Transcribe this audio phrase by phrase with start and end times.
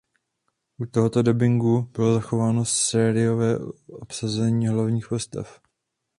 [0.77, 5.61] U tohoto dabingu bylo zachováno seriálové obsazení hlavních postav.